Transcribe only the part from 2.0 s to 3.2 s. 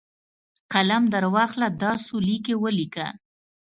څو لیکي ولیکه!